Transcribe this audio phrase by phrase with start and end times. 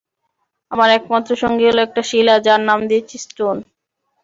[0.71, 3.57] আমার একমাত্র সঙ্গী হল একটা শিলা যার নাম দিয়েছি স্টোন।